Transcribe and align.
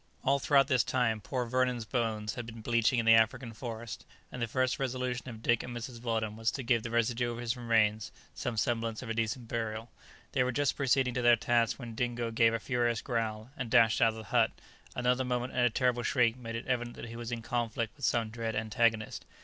All 0.23 0.39
throughout 0.39 0.67
this 0.67 0.83
time 0.83 1.21
poor 1.21 1.45
Vernon's 1.45 1.85
bones 1.85 2.33
had 2.33 2.47
been 2.47 2.61
bleaching 2.61 2.97
in 2.97 3.05
the 3.05 3.13
African 3.13 3.53
forest, 3.53 4.03
and 4.31 4.41
the 4.41 4.47
first 4.47 4.79
resolution 4.79 5.29
of 5.29 5.43
Dick 5.43 5.61
and 5.61 5.77
Mrs. 5.77 6.01
Weldon 6.01 6.35
was 6.35 6.49
to 6.53 6.63
give 6.63 6.81
the 6.81 6.89
residue 6.89 7.31
of 7.31 7.37
his 7.37 7.55
remains 7.55 8.11
some 8.33 8.57
semblance 8.57 9.03
of 9.03 9.11
a 9.11 9.13
decent 9.13 9.47
burial. 9.47 9.91
They 10.31 10.43
were 10.43 10.51
just 10.51 10.75
proceeding 10.75 11.13
to 11.13 11.21
their 11.21 11.35
task 11.35 11.77
when 11.77 11.93
Dingo 11.93 12.31
gave 12.31 12.51
a 12.55 12.59
furious 12.59 13.03
growl, 13.03 13.51
and 13.55 13.69
dashed 13.69 14.01
out 14.01 14.09
of 14.13 14.15
the 14.15 14.23
hut; 14.23 14.49
another 14.95 15.23
moment, 15.23 15.53
and 15.53 15.61
a 15.61 15.69
terrible 15.69 16.01
shriek 16.01 16.35
made 16.35 16.55
it 16.55 16.65
evident 16.65 16.95
that 16.95 17.05
he 17.09 17.15
was 17.15 17.31
in 17.31 17.43
conflict 17.43 17.95
with 17.95 18.03
some 18.03 18.31
dread 18.31 18.55
antagonist. 18.55 19.23